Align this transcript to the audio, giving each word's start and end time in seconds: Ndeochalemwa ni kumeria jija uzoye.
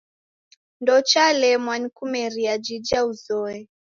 Ndeochalemwa 0.81 1.73
ni 1.81 1.89
kumeria 1.95 2.53
jija 2.63 2.99
uzoye. 3.11 3.59